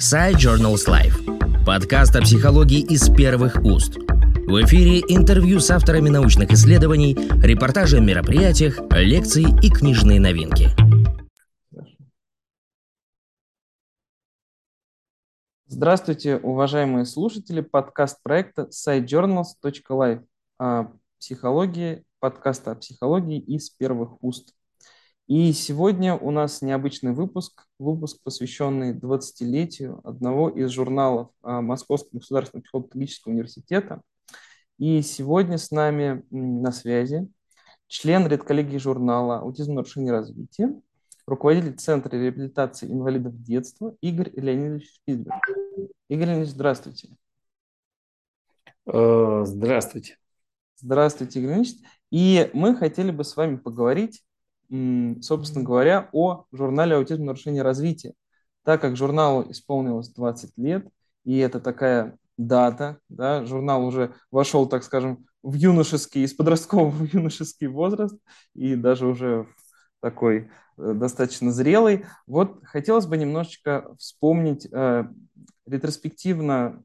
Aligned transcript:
Side 0.00 0.36
Journals 0.36 0.88
Life. 0.88 1.64
Подкаст 1.66 2.16
о 2.16 2.22
психологии 2.22 2.80
из 2.80 3.10
первых 3.10 3.62
уст. 3.62 3.98
В 3.98 4.64
эфире 4.64 5.00
интервью 5.00 5.60
с 5.60 5.70
авторами 5.70 6.08
научных 6.08 6.50
исследований, 6.52 7.14
репортажи 7.42 7.98
о 7.98 8.00
мероприятиях, 8.00 8.80
лекции 8.92 9.44
и 9.62 9.68
книжные 9.68 10.18
новинки. 10.18 10.70
Здравствуйте, 15.66 16.38
уважаемые 16.38 17.04
слушатели 17.04 17.60
подкаст 17.60 18.22
проекта 18.22 18.70
sidejournals.life 18.72 20.24
о 20.58 20.86
психологии, 21.18 22.04
подкаста 22.20 22.70
о 22.70 22.74
психологии 22.76 23.38
из 23.38 23.68
первых 23.68 24.16
уст. 24.22 24.54
И 25.30 25.52
сегодня 25.52 26.16
у 26.16 26.32
нас 26.32 26.60
необычный 26.60 27.12
выпуск, 27.12 27.68
выпуск, 27.78 28.20
посвященный 28.24 28.92
20-летию 28.92 30.00
одного 30.02 30.48
из 30.48 30.70
журналов 30.70 31.28
а, 31.42 31.60
Московского 31.60 32.18
государственного 32.18 32.64
психологического 32.64 33.32
университета. 33.34 34.02
И 34.78 35.00
сегодня 35.02 35.56
с 35.56 35.70
нами 35.70 36.24
на 36.30 36.72
связи 36.72 37.28
член 37.86 38.26
редколлегии 38.26 38.78
журнала 38.78 39.38
«Аутизм. 39.38 39.74
Нарушение 39.74 40.10
развития», 40.10 40.74
руководитель 41.28 41.76
Центра 41.76 42.10
реабилитации 42.16 42.90
инвалидов 42.90 43.40
детства 43.40 43.94
Игорь 44.00 44.32
Леонидович 44.34 44.92
Шпильберг. 44.96 45.46
Игорь 46.08 46.26
Леонидович, 46.26 46.50
здравствуйте. 46.50 47.16
Э, 48.84 49.42
здравствуйте. 49.44 50.18
Здравствуйте, 50.74 51.38
Игорь 51.38 51.50
Леонидович. 51.50 51.76
И 52.10 52.50
мы 52.52 52.74
хотели 52.74 53.12
бы 53.12 53.22
с 53.22 53.36
вами 53.36 53.58
поговорить 53.58 54.24
собственно 55.22 55.64
говоря, 55.64 56.08
о 56.12 56.44
журнале 56.52 56.96
«Аутизм. 56.96 57.24
Нарушение 57.24 57.62
развития». 57.62 58.14
Так 58.64 58.80
как 58.80 58.96
журналу 58.96 59.50
исполнилось 59.50 60.10
20 60.10 60.56
лет, 60.58 60.88
и 61.24 61.38
это 61.38 61.60
такая 61.60 62.18
дата, 62.36 62.98
да, 63.08 63.44
журнал 63.44 63.84
уже 63.84 64.14
вошел, 64.30 64.68
так 64.68 64.84
скажем, 64.84 65.26
в 65.42 65.54
юношеский, 65.54 66.24
из 66.24 66.34
подросткового 66.34 66.90
в 66.90 67.12
юношеский 67.12 67.66
возраст, 67.66 68.16
и 68.54 68.76
даже 68.76 69.06
уже 69.06 69.46
такой 70.00 70.50
э, 70.78 70.92
достаточно 70.94 71.52
зрелый. 71.52 72.06
Вот 72.26 72.60
хотелось 72.64 73.06
бы 73.06 73.16
немножечко 73.16 73.94
вспомнить 73.98 74.66
э, 74.70 75.04
ретроспективно 75.66 76.82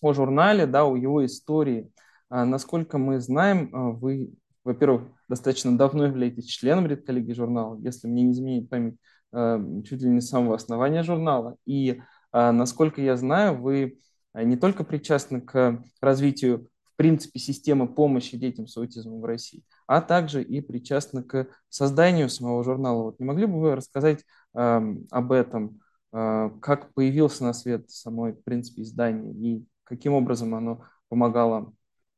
о 0.00 0.12
журнале, 0.12 0.66
да, 0.66 0.84
о 0.84 0.96
его 0.96 1.24
истории. 1.24 1.92
А, 2.28 2.44
насколько 2.44 2.98
мы 2.98 3.20
знаем, 3.20 3.74
э, 3.74 3.92
вы 3.92 4.32
во-первых, 4.64 5.02
достаточно 5.28 5.76
давно 5.76 6.06
являетесь 6.06 6.46
членом 6.46 6.86
редколлегии 6.86 7.32
журнала, 7.32 7.78
если 7.80 8.06
мне 8.06 8.22
не 8.22 8.32
изменить 8.32 8.68
память, 8.70 8.96
э, 9.32 9.60
чуть 9.84 10.02
ли 10.02 10.08
не 10.08 10.20
с 10.20 10.28
самого 10.28 10.54
основания 10.54 11.02
журнала. 11.02 11.56
И, 11.66 12.00
э, 12.32 12.50
насколько 12.50 13.00
я 13.00 13.16
знаю, 13.16 13.60
вы 13.60 13.98
э, 14.34 14.44
не 14.44 14.56
только 14.56 14.84
причастны 14.84 15.40
к 15.40 15.82
развитию, 16.00 16.68
в 16.84 16.96
принципе, 16.96 17.40
системы 17.40 17.92
помощи 17.92 18.36
детям 18.36 18.66
с 18.66 18.76
аутизмом 18.76 19.20
в 19.20 19.24
России, 19.24 19.64
а 19.86 20.00
также 20.00 20.42
и 20.42 20.60
причастны 20.60 21.22
к 21.24 21.48
созданию 21.68 22.28
самого 22.28 22.62
журнала. 22.62 23.04
Вот 23.04 23.18
не 23.18 23.26
могли 23.26 23.46
бы 23.46 23.60
вы 23.60 23.74
рассказать 23.74 24.24
эм, 24.54 25.06
об 25.10 25.32
этом, 25.32 25.80
как 26.12 26.92
появился 26.92 27.42
на 27.42 27.54
свет 27.54 27.90
самой, 27.90 28.34
в 28.34 28.44
принципе, 28.44 28.82
издание 28.82 29.32
и 29.32 29.64
каким 29.84 30.12
образом 30.12 30.54
оно 30.54 30.84
помогало 31.08 31.72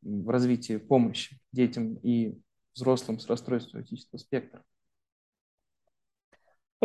в 0.04 0.28
развитии 0.28 0.76
помощи 0.76 1.40
детям 1.52 1.94
и 2.02 2.38
взрослым 2.74 3.18
с 3.18 3.26
расстройством 3.26 3.80
аутического 3.80 4.18
спектра? 4.18 4.62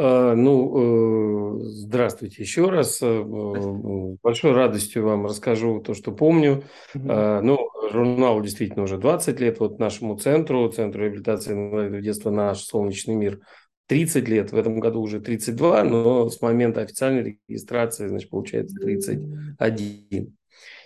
А, 0.01 0.33
ну, 0.33 1.57
э, 1.57 1.63
здравствуйте 1.63 2.41
еще 2.41 2.69
раз. 2.69 2.99
Э, 3.01 3.21
большой 4.23 4.53
радостью 4.53 5.03
вам 5.03 5.25
расскажу 5.25 5.81
то, 5.81 5.93
что 5.93 6.13
помню. 6.13 6.63
Mm-hmm. 6.95 7.41
Ну, 7.41 7.69
журнал 7.91 8.41
действительно 8.41 8.83
уже 8.83 8.97
20 8.97 9.39
лет. 9.41 9.59
Вот 9.59 9.79
нашему 9.79 10.17
центру, 10.17 10.69
Центру 10.69 11.03
реабилитации 11.03 11.52
инвалидов 11.52 12.02
детства 12.02 12.29
«Наш 12.29 12.59
солнечный 12.59 13.15
мир» 13.15 13.41
30 13.87 14.29
лет. 14.29 14.52
В 14.52 14.58
этом 14.58 14.79
году 14.79 15.02
уже 15.02 15.19
32, 15.19 15.83
но 15.83 16.29
с 16.29 16.41
момента 16.41 16.81
официальной 16.81 17.41
регистрации, 17.47 18.08
значит, 18.08 18.29
получается 18.29 18.77
31. 18.79 20.37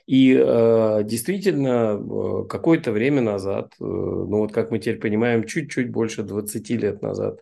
И 0.05 0.33
э, 0.33 1.01
действительно, 1.05 1.97
э, 2.43 2.47
какое-то 2.47 2.91
время 2.91 3.21
назад, 3.21 3.73
э, 3.79 3.83
ну 3.83 4.39
вот 4.39 4.51
как 4.51 4.69
мы 4.71 4.79
теперь 4.79 4.99
понимаем, 4.99 5.45
чуть-чуть 5.45 5.91
больше 5.91 6.23
20 6.23 6.75
лет 6.75 7.01
назад, 7.01 7.39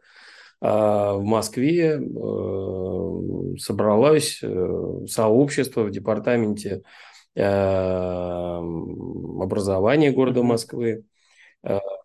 э, 0.62 0.68
в 0.68 1.24
Москве 1.24 2.00
э, 2.00 3.58
собралось 3.60 4.40
э, 4.44 5.06
сообщество 5.08 5.84
в 5.84 5.92
департаменте 5.92 6.84
э, 7.36 7.44
образования 9.42 10.12
города 10.12 10.44
Москвы, 10.44 11.04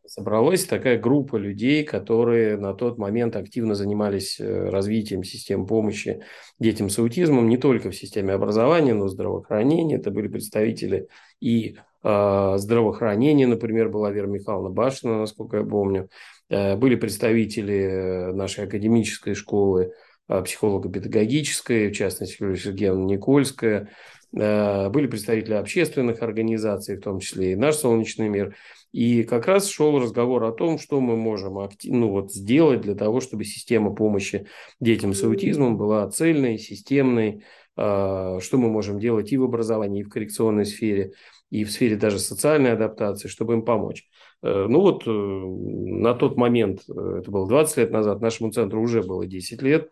собралась 0.07 0.65
такая 0.65 0.99
группа 0.99 1.37
людей, 1.37 1.85
которые 1.85 2.57
на 2.57 2.75
тот 2.75 2.99
момент 2.99 3.37
активно 3.37 3.75
занимались 3.75 4.41
э, 4.41 4.69
развитием 4.71 5.25
систем 5.25 5.67
помощи 5.67 6.23
детям 6.59 6.89
с 6.91 6.99
аутизмом, 6.99 7.49
не 7.49 7.57
только 7.57 7.91
в 7.91 7.97
системе 7.97 8.35
образования, 8.35 8.95
но 8.95 9.07
и 9.07 9.09
здравоохранения. 9.09 9.97
Это 9.97 10.11
были 10.11 10.29
представители 10.29 11.09
и 11.41 11.77
э, 12.03 12.55
здравоохранения, 12.57 13.47
например, 13.47 13.89
была 13.89 14.11
Вера 14.11 14.27
Михайловна 14.27 14.71
Башина, 14.71 15.21
насколько 15.21 15.59
я 15.59 15.65
помню. 15.65 16.09
Э, 16.49 16.77
были 16.77 16.95
представители 16.95 18.33
нашей 18.33 18.65
академической 18.65 19.35
школы, 19.35 19.93
э, 20.29 20.43
психолого-педагогической, 20.43 21.91
в 21.91 21.93
частности, 21.93 22.37
Сергеевна 22.57 23.05
Никольская, 23.05 23.89
были 24.33 25.07
представители 25.07 25.55
общественных 25.55 26.21
организаций, 26.21 26.97
в 26.97 27.01
том 27.01 27.21
числе 27.21 27.53
и 27.53 27.57
наш 27.57 27.77
«Солнечный 27.77 28.29
мир». 28.29 28.55
И 28.97 29.25
как 29.25 29.47
раз 29.47 29.69
шел 29.69 30.01
разговор 30.01 30.43
о 30.45 30.53
том, 30.53 30.79
что 30.79 31.03
мы 31.03 31.17
можем 31.17 31.59
ну, 31.85 32.09
вот, 32.09 32.33
сделать 32.33 32.81
для 32.81 32.95
того, 32.95 33.21
чтобы 33.21 33.45
система 33.45 33.95
помощи 33.95 34.47
детям 34.81 35.13
с 35.13 35.23
аутизмом 35.23 35.77
была 35.77 36.09
цельной, 36.09 36.57
системной, 36.57 37.45
а, 37.77 38.41
что 38.41 38.57
мы 38.57 38.71
можем 38.71 38.99
делать 38.99 39.33
и 39.33 39.37
в 39.37 39.45
образовании, 39.45 40.01
и 40.01 40.03
в 40.03 40.09
коррекционной 40.09 40.65
сфере, 40.65 41.13
и 41.51 41.65
в 41.65 41.71
сфере 41.71 41.97
даже 41.97 42.19
социальной 42.19 42.73
адаптации, 42.73 43.29
чтобы 43.29 43.53
им 43.53 43.67
помочь. 43.67 44.09
Э, 44.43 44.65
ну 44.67 44.81
вот 44.81 45.07
э, 45.07 45.11
на 45.11 46.15
тот 46.15 46.39
момент, 46.39 46.81
э, 46.89 47.19
это 47.21 47.31
было 47.31 47.47
20 47.47 47.77
лет 47.77 47.91
назад, 47.91 48.23
нашему 48.23 48.51
центру 48.51 48.81
уже 48.81 49.03
было 49.03 49.27
10 49.27 49.61
лет, 49.61 49.91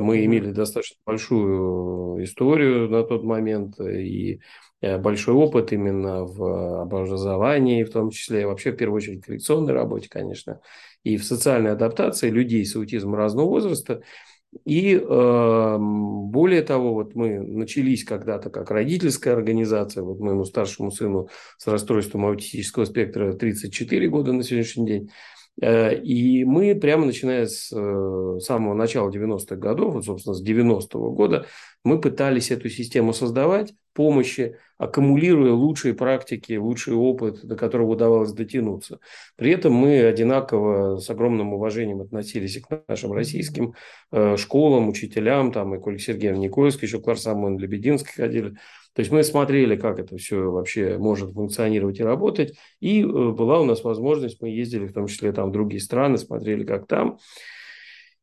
мы 0.00 0.24
имели 0.24 0.52
достаточно 0.52 0.96
большую 1.06 2.22
историю 2.24 2.88
на 2.88 3.02
тот 3.02 3.24
момент, 3.24 3.80
и 3.80 4.40
Э, 4.82 4.98
большой 4.98 5.34
опыт 5.34 5.72
именно 5.72 6.24
в 6.24 6.82
образовании, 6.82 7.84
в 7.84 7.90
том 7.90 8.10
числе, 8.10 8.46
вообще, 8.46 8.72
в 8.72 8.76
первую 8.76 8.98
очередь, 8.98 9.22
в 9.22 9.26
коррекционной 9.26 9.72
работе, 9.72 10.08
конечно, 10.08 10.60
и 11.02 11.16
в 11.16 11.24
социальной 11.24 11.72
адаптации 11.72 12.30
людей 12.30 12.64
с 12.64 12.76
аутизмом 12.76 13.14
разного 13.14 13.48
возраста. 13.48 14.02
И 14.64 14.94
э, 14.94 15.76
более 15.78 16.62
того, 16.62 16.94
вот 16.94 17.14
мы 17.14 17.40
начались 17.40 18.04
когда-то 18.04 18.50
как 18.50 18.70
родительская 18.70 19.34
организация, 19.34 20.02
вот 20.02 20.20
моему 20.20 20.44
старшему 20.44 20.90
сыну 20.90 21.28
с 21.58 21.66
расстройством 21.66 22.26
аутистического 22.26 22.84
спектра 22.84 23.32
34 23.32 24.08
года 24.08 24.32
на 24.32 24.42
сегодняшний 24.42 24.86
день, 24.86 25.04
э, 25.04 25.35
и 25.60 26.44
мы 26.44 26.74
прямо 26.74 27.06
начиная 27.06 27.46
с 27.46 27.72
э, 27.72 28.38
самого 28.40 28.74
начала 28.74 29.10
90-х 29.10 29.56
годов, 29.56 30.04
собственно, 30.04 30.34
с 30.34 30.44
90-го 30.44 31.12
года, 31.12 31.46
мы 31.82 32.00
пытались 32.00 32.50
эту 32.50 32.68
систему 32.68 33.12
создавать, 33.12 33.72
помощи, 33.94 34.56
аккумулируя 34.76 35.52
лучшие 35.52 35.94
практики, 35.94 36.56
лучший 36.56 36.94
опыт, 36.94 37.44
до 37.44 37.56
которого 37.56 37.92
удавалось 37.92 38.32
дотянуться. 38.32 39.00
При 39.36 39.50
этом 39.50 39.72
мы 39.72 40.02
одинаково 40.02 40.98
с 40.98 41.08
огромным 41.08 41.54
уважением 41.54 42.02
относились 42.02 42.56
и 42.56 42.60
к 42.60 42.82
нашим 42.86 43.12
российским 43.12 43.74
э, 44.12 44.36
школам, 44.36 44.88
учителям, 44.88 45.52
там 45.52 45.74
и 45.74 45.80
к 45.80 45.86
Ольге 45.86 46.00
Сергеевне 46.00 46.48
Никольской, 46.48 46.86
еще 46.86 47.00
к 47.00 47.06
Ларсамону 47.06 47.58
Лебединской 47.58 48.12
ходили. 48.12 48.56
То 48.96 49.00
есть 49.00 49.12
мы 49.12 49.22
смотрели, 49.22 49.76
как 49.76 49.98
это 49.98 50.16
все 50.16 50.50
вообще 50.50 50.96
может 50.96 51.32
функционировать 51.32 52.00
и 52.00 52.02
работать. 52.02 52.56
И 52.80 53.02
э, 53.02 53.04
была 53.04 53.60
у 53.60 53.66
нас 53.66 53.84
возможность, 53.84 54.40
мы 54.40 54.48
ездили 54.48 54.86
в 54.86 54.94
том 54.94 55.06
числе 55.06 55.32
там 55.32 55.50
в 55.50 55.52
другие 55.52 55.82
страны, 55.82 56.16
смотрели, 56.16 56.64
как 56.64 56.86
там. 56.86 57.18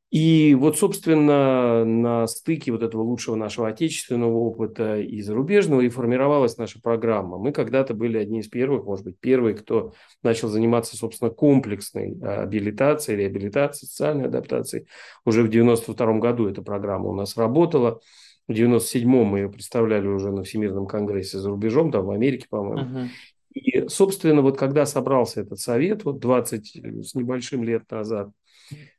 И 0.10 0.56
вот, 0.56 0.80
собственно, 0.80 1.86
на 1.86 2.26
стыке 2.26 2.72
вот 2.72 2.82
этого 2.82 3.04
лучшего 3.04 3.36
нашего 3.36 3.68
отечественного 3.68 4.36
опыта 4.36 5.00
и 5.00 5.22
зарубежного 5.22 5.82
и 5.82 5.90
формировалась 5.90 6.58
наша 6.58 6.82
программа. 6.82 7.38
Мы 7.38 7.52
когда-то 7.52 7.94
были 7.94 8.18
одни 8.18 8.40
из 8.40 8.48
первых, 8.48 8.84
может 8.84 9.06
быть, 9.06 9.20
первые, 9.20 9.56
кто 9.56 9.94
начал 10.24 10.50
заниматься, 10.50 10.98
собственно, 10.98 11.30
комплексной 11.30 12.16
абилитацией, 12.20 13.20
реабилитацией, 13.20 13.90
социальной 13.90 14.26
адаптацией. 14.26 14.88
Уже 15.24 15.44
в 15.44 15.50
92 15.50 16.14
году 16.18 16.48
эта 16.48 16.64
программа 16.64 17.10
у 17.10 17.16
нас 17.16 17.38
работала. 17.38 18.00
В 18.48 18.52
97-м 18.52 19.26
мы 19.26 19.40
ее 19.40 19.50
представляли 19.50 20.08
уже 20.08 20.32
на 20.32 20.44
Всемирном 20.44 20.86
конгрессе 20.86 21.40
за 21.40 21.50
рубежом, 21.50 21.92
там 21.92 22.06
в 22.06 22.12
Америке, 22.12 22.48
по-моему. 22.50 22.90
Uh-huh. 22.90 23.08
И, 23.54 23.88
собственно, 23.88 24.42
вот 24.42 24.58
когда 24.58 24.86
собрался 24.86 25.42
этот 25.42 25.60
совет, 25.60 26.04
вот 26.04 26.20
20 26.20 27.06
с 27.06 27.16
небольшим 27.16 27.64
лет 27.64 27.90
назад, 27.90 28.30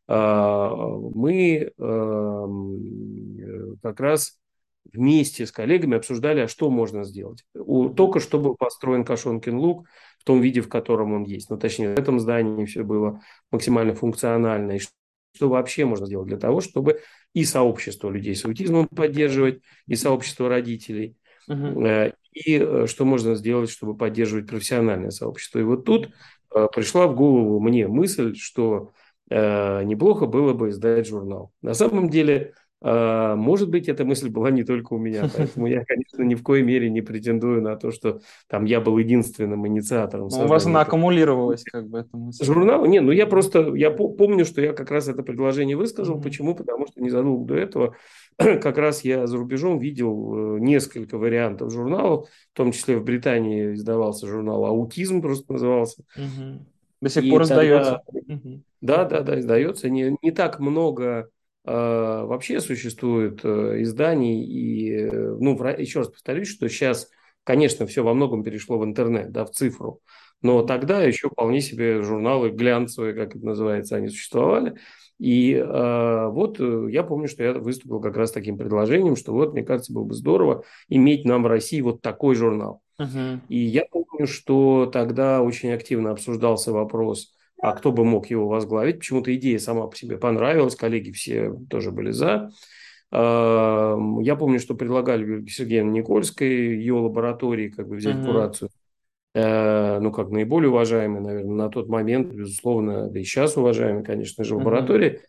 а, 0.07 0.75
мы 0.75 1.73
эм, 1.77 3.79
как 3.83 4.01
раз 4.01 4.39
вместе 4.93 5.47
с 5.47 5.53
коллегами 5.53 5.97
обсуждали, 5.97 6.41
а 6.41 6.49
что 6.49 6.71
можно 6.71 7.05
сделать. 7.05 7.45
У, 7.55 7.89
только 7.89 8.21
что 8.21 8.39
был 8.39 8.55
построен 8.55 9.05
Кашонкин 9.05 9.57
луг 9.57 9.87
в 10.19 10.25
том 10.25 10.41
виде, 10.41 10.61
в 10.61 10.69
котором 10.69 11.15
он 11.15 11.25
есть. 11.25 11.51
Ну, 11.51 11.59
точнее, 11.59 11.95
в 11.95 11.99
этом 11.99 12.21
здании 12.21 12.65
все 12.67 12.83
было 12.83 13.21
максимально 13.51 13.95
функционально. 13.95 14.73
И 14.73 14.79
что 14.79 15.49
вообще 15.49 15.85
можно 15.85 16.07
сделать 16.07 16.29
для 16.29 16.39
того, 16.39 16.61
чтобы 16.61 17.01
и 17.35 17.45
сообщество 17.45 18.09
людей 18.11 18.35
с 18.35 18.45
аутизмом 18.45 18.89
поддерживать, 18.89 19.61
и 19.87 19.97
сообщество 19.97 20.49
родителей, 20.49 21.17
uh-huh. 21.49 22.15
и 22.33 22.59
э, 22.59 22.87
что 22.87 23.05
можно 23.05 23.35
сделать, 23.35 23.71
чтобы 23.71 23.97
поддерживать 23.97 24.47
профессиональное 24.47 25.11
сообщество. 25.11 25.59
И 25.59 25.65
вот 25.65 25.85
тут 25.85 26.11
э, 26.55 26.69
пришла 26.75 27.07
в 27.07 27.15
голову 27.15 27.61
мне 27.61 27.87
мысль, 27.89 28.35
что 28.37 28.93
неплохо 29.31 30.27
было 30.27 30.53
бы 30.53 30.69
издать 30.69 31.09
журнал. 31.09 31.51
На 31.63 31.73
самом 31.73 32.11
деле, 32.11 32.53
может 32.85 33.71
быть, 33.71 33.89
эта 33.89 34.05
мысль 34.05 34.29
была 34.29 34.51
не 34.51 34.63
только 34.63 34.93
у 34.93 34.99
меня, 34.99 35.29
поэтому 35.35 35.67
я, 35.67 35.85
конечно, 35.85 36.23
ни 36.23 36.35
в 36.35 36.43
коей 36.43 36.63
мере 36.63 36.91
не 36.91 37.01
претендую 37.01 37.63
на 37.63 37.77
то, 37.77 37.91
что 37.91 38.21
там 38.49 38.67
я 38.67 38.81
был 38.81 38.99
единственным 38.99 39.67
инициатором. 39.67 40.29
Ну, 40.31 40.45
у 40.45 40.47
вас 40.47 40.67
она 40.67 40.83
аккумулировалась, 40.83 41.65
как 41.65 41.89
бы, 41.89 42.01
эта 42.01 42.17
мысль. 42.17 42.45
Журнал? 42.45 42.85
Не, 42.85 43.01
ну 43.01 43.11
я 43.11 43.27
просто, 43.27 43.75
я 43.75 43.91
помню, 43.91 44.45
что 44.45 44.61
я 44.61 44.73
как 44.73 44.91
раз 44.91 45.09
это 45.09 45.23
предложение 45.23 45.77
высказал. 45.77 46.19
Mm-hmm. 46.19 46.23
Почему? 46.23 46.55
Потому 46.55 46.87
что 46.87 47.01
незадолго 47.01 47.55
до 47.55 47.57
этого 47.57 47.97
как 48.37 48.79
раз 48.79 49.03
я 49.03 49.27
за 49.27 49.39
рубежом 49.39 49.79
видел 49.79 50.57
э, 50.57 50.61
несколько 50.61 51.19
вариантов 51.19 51.73
журналов, 51.73 52.29
в 52.53 52.57
том 52.57 52.73
числе 52.73 52.99
в 52.99 53.05
Британии 53.05 53.75
издавался 53.75 54.27
журнал 54.27 54.65
«Аутизм», 54.67 55.23
просто 55.23 55.53
назывался. 55.53 56.03
Mm-hmm. 56.19 56.59
До 57.01 57.11
сих 57.11 57.25
И 57.25 57.31
пор 57.31 57.47
тогда... 57.47 57.65
издается. 57.65 58.03
Да, 58.81 59.05
да, 59.05 59.21
да, 59.21 59.39
издается. 59.39 59.89
Не, 59.89 60.17
не 60.23 60.31
так 60.31 60.59
много 60.59 61.05
а, 61.15 61.27
вообще 61.73 62.61
существует 62.61 63.41
э, 63.43 63.83
изданий, 63.83 64.45
и, 64.45 64.93
э, 64.93 65.37
ну, 65.41 65.59
еще 65.79 66.01
раз 66.01 66.09
повторюсь, 66.09 66.49
что 66.49 66.69
сейчас, 66.69 67.09
конечно, 67.43 67.87
все 67.87 68.03
во 68.03 68.13
многом 68.13 68.45
перешло 68.45 68.79
в 68.79 68.85
интернет, 68.85 69.33
да, 69.33 69.45
в 69.45 69.51
цифру, 69.51 70.01
но 70.43 70.63
тогда 70.63 71.03
еще 71.03 71.31
вполне 71.31 71.63
себе 71.63 72.03
журналы 72.03 72.51
глянцевые, 72.51 73.15
как 73.15 73.35
это 73.35 73.45
называется, 73.45 73.97
они 73.97 74.09
существовали. 74.09 74.75
И 75.19 75.55
э, 75.55 76.29
вот 76.29 76.61
э, 76.61 76.89
я 76.91 77.03
помню, 77.03 77.29
что 77.29 77.45
я 77.45 77.53
выступил 77.55 78.01
как 78.01 78.17
раз 78.17 78.33
таким 78.33 78.59
предложением, 78.59 79.17
что 79.17 79.33
вот, 79.33 79.55
мне 79.55 79.63
кажется, 79.63 79.93
было 79.93 80.05
бы 80.05 80.13
здорово 80.13 80.65
иметь 80.89 81.25
нам 81.25 81.45
в 81.45 81.47
России 81.47 81.81
вот 81.81 82.03
такой 82.03 82.35
журнал. 82.35 82.83
Uh-huh. 83.01 83.39
И 83.49 83.59
я 83.59 83.85
помню, 83.91 84.27
что 84.27 84.87
тогда 84.93 85.41
очень 85.41 85.73
активно 85.73 86.11
обсуждался 86.11 86.73
вопрос 86.73 87.33
а 87.65 87.73
кто 87.73 87.93
бы 87.93 88.05
мог 88.05 88.27
его 88.27 88.47
возглавить. 88.47 88.99
Почему-то 88.99 89.35
идея 89.35 89.59
сама 89.59 89.87
по 89.87 89.97
себе 89.97 90.19
понравилась, 90.19 90.77
коллеги 90.77 91.13
все 91.13 91.57
тоже 91.71 91.93
были 91.93 92.11
за. 92.11 92.51
Я 93.11 94.37
помню, 94.39 94.59
что 94.61 94.75
предлагали 94.75 95.47
Сергеевне 95.47 96.01
Никольской, 96.01 96.49
ее 96.49 96.93
лаборатории 96.95 97.71
как 97.71 97.89
бы 97.89 97.97
взять 97.97 98.17
mm-hmm. 98.17 98.27
курацию. 98.27 98.69
Э, 99.35 99.99
ну, 99.99 100.13
как 100.13 100.29
наиболее 100.29 100.69
уважаемый, 100.69 101.23
наверное, 101.23 101.55
на 101.55 101.69
тот 101.71 101.89
момент, 101.89 102.35
безусловно, 102.35 103.09
да 103.09 103.19
и 103.19 103.25
сейчас 103.25 103.57
уважаемый, 103.57 104.05
конечно 104.05 104.45
же, 104.45 104.57
лаборатории. 104.57 105.23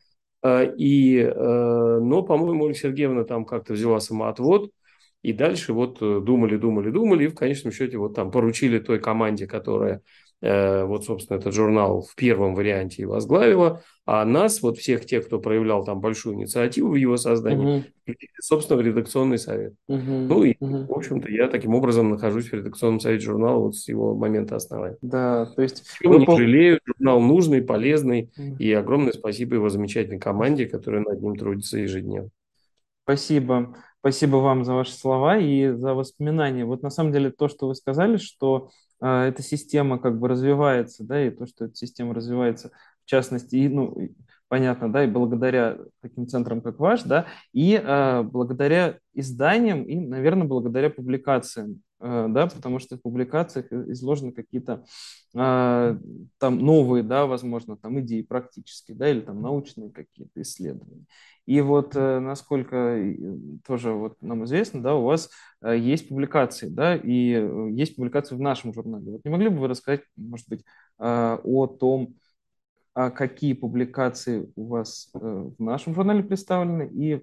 Mm-hmm. 0.44 0.76
И, 0.78 1.20
э, 1.20 2.00
но, 2.02 2.22
по-моему, 2.24 2.66
Ольга 2.66 2.78
Сергеевна 2.78 3.24
там 3.24 3.46
как-то 3.46 3.74
взяла 3.74 4.02
самоотвод, 4.02 4.72
и 5.22 5.32
дальше 5.32 5.72
вот 5.72 6.00
думали, 6.00 6.58
думали, 6.58 6.90
думали, 6.90 7.26
и 7.26 7.28
в 7.28 7.36
конечном 7.36 7.72
счете 7.72 7.98
вот 7.98 8.14
там 8.14 8.30
поручили 8.30 8.80
той 8.80 9.00
команде, 9.00 9.48
которая 9.48 9.98
Э, 9.98 10.25
вот, 10.42 11.06
собственно, 11.06 11.38
этот 11.38 11.54
журнал 11.54 12.02
в 12.02 12.16
первом 12.16 12.56
варианте 12.56 13.02
и 13.02 13.06
возглавила, 13.06 13.82
а 14.06 14.24
нас, 14.24 14.62
вот 14.62 14.78
всех 14.78 15.06
тех, 15.06 15.26
кто 15.26 15.40
проявлял 15.40 15.84
там 15.84 16.00
большую 16.00 16.36
инициативу 16.36 16.92
в 16.92 16.96
его 16.96 17.18
создании, 17.18 17.86
угу. 18.06 18.16
собственно, 18.40 18.80
в 18.80 18.86
редакционный 18.86 19.40
совет. 19.40 19.74
Угу. 19.88 20.00
Ну 20.00 20.44
и, 20.44 20.56
угу. 20.60 20.86
в 20.86 20.92
общем-то, 20.92 21.32
я 21.32 21.48
таким 21.48 21.74
образом 21.74 22.12
нахожусь 22.12 22.50
в 22.50 22.54
редакционном 22.54 23.00
совете 23.00 23.26
журнала 23.26 23.60
вот 23.60 23.76
с 23.76 23.88
его 23.88 24.16
момента 24.16 24.58
основания. 24.58 24.98
Да, 25.02 25.48
то 25.56 25.64
есть... 25.64 25.84
Чего 26.00 26.18
не 26.18 26.26
жалею, 26.26 26.80
журнал 26.86 27.20
нужный, 27.20 27.64
полезный, 27.64 28.30
угу. 28.38 28.58
и 28.60 28.72
огромное 28.74 29.14
спасибо 29.14 29.56
его 29.56 29.70
замечательной 29.70 30.20
команде, 30.20 30.68
которая 30.68 31.02
над 31.02 31.22
ним 31.22 31.36
трудится 31.36 31.80
ежедневно. 31.80 32.30
Спасибо. 33.06 33.76
Спасибо 34.02 34.36
вам 34.38 34.66
за 34.66 34.76
ваши 34.76 34.92
слова 34.92 35.40
и 35.40 35.72
за 35.72 35.96
воспоминания. 35.96 36.64
Вот 36.64 36.84
на 36.84 36.92
самом 36.92 37.12
деле 37.12 37.32
то, 37.32 37.48
что 37.48 37.68
вы 37.68 37.74
сказали, 37.74 38.18
что 38.18 38.70
эта 39.02 39.42
система 39.42 40.00
как 40.00 40.20
бы 40.20 40.28
развивается, 40.28 41.04
да, 41.04 41.26
и 41.26 41.30
то, 41.30 41.46
что 41.46 41.66
эта 41.66 41.76
система 41.76 42.14
развивается, 42.14 42.72
в 43.06 43.10
частности, 43.10 43.56
и, 43.56 43.68
ну, 43.68 43.96
понятно, 44.56 44.90
да, 44.90 45.04
и 45.04 45.07
благодаря 45.07 45.78
таким 46.02 46.28
центрам, 46.30 46.62
как 46.62 46.80
ваш, 46.80 47.04
да, 47.04 47.25
и 47.52 47.74
э, 47.75 48.22
благодаря 48.24 49.00
изданиям, 49.13 49.84
и, 49.84 49.98
наверное, 49.98 50.48
благодаря 50.48 50.90
публикациям, 50.90 51.81
э, 52.00 52.28
да, 52.30 52.48
потому 52.48 52.80
что 52.80 52.96
в 52.96 53.02
публикациях 53.02 53.69
изложены 53.74 54.31
какие-то 54.31 54.86
э, 55.34 55.98
там 56.38 56.60
новые, 56.60 57.04
да, 57.04 57.25
возможно, 57.25 57.75
там 57.75 58.00
идеи 58.00 58.22
практические, 58.22 58.96
да, 58.96 59.12
или 59.12 59.19
там 59.19 59.42
научные 59.42 59.92
какие-то 59.92 60.42
исследования. 60.42 61.04
И 61.46 61.60
вот, 61.60 61.94
э, 61.98 62.19
насколько 62.19 62.98
тоже 63.68 63.92
вот 63.92 64.16
нам 64.22 64.46
известно, 64.46 64.81
да, 64.81 64.96
у 64.96 65.04
вас 65.04 65.31
э, 65.63 65.78
есть 65.78 66.08
публикации, 66.08 66.69
да, 66.69 66.96
и 66.96 67.34
э, 67.34 67.69
есть 67.72 67.98
публикации 67.98 68.36
в 68.36 68.40
нашем 68.40 68.74
журнале. 68.74 69.12
Вот 69.12 69.25
не 69.25 69.31
могли 69.31 69.50
бы 69.50 69.58
вы 69.58 69.68
рассказать, 69.68 70.04
может 70.16 70.48
быть, 70.48 70.63
о 70.98 71.68
том, 71.68 72.16
а 72.96 73.12
какие 73.12 73.54
публикации 73.54 74.50
у 74.56 74.68
вас 74.68 75.10
в 75.14 75.54
нашем 75.60 75.94
журнале 75.94 76.24
представлены 76.24 76.90
и 76.92 77.22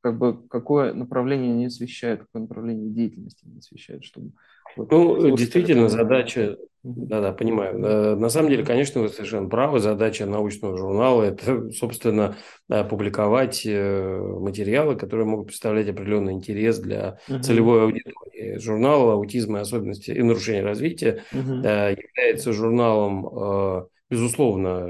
как 0.00 0.18
бы 0.18 0.48
какое 0.48 0.92
направление 0.94 1.52
они 1.52 1.66
освещают, 1.66 2.22
какое 2.22 2.42
направление 2.42 2.90
деятельности 2.90 3.44
они 3.44 3.58
освещают, 3.58 4.04
чтобы... 4.04 4.32
Вот, 4.76 4.90
ну, 4.90 5.36
действительно, 5.36 5.88
задача 5.88 6.56
да-да, 6.88 7.32
понимаю. 7.32 7.84
Э, 7.84 8.14
на 8.14 8.28
самом 8.28 8.50
деле, 8.50 8.64
конечно, 8.64 9.00
вы 9.00 9.08
совершенно 9.08 9.48
правы. 9.48 9.80
Задача 9.80 10.24
научного 10.24 10.78
журнала– 10.78 11.22
это, 11.24 11.70
собственно, 11.72 12.36
э, 12.68 12.84
публиковать 12.84 13.62
э, 13.66 14.18
материалы, 14.40 14.94
которые 14.94 15.26
могут 15.26 15.48
представлять 15.48 15.88
определенный 15.88 16.34
интерес 16.34 16.78
для 16.78 17.18
uh-huh. 17.28 17.40
целевой 17.40 17.82
аудитории. 17.82 18.58
Журнал 18.58 19.10
«Аутизм 19.10 19.56
и 19.56 19.60
особенности 19.60 20.12
и 20.12 20.22
нарушения 20.22 20.62
развития» 20.62 21.24
uh-huh. 21.32 21.96
является 21.96 22.52
журналом 22.52 23.88
безусловно, 24.08 24.88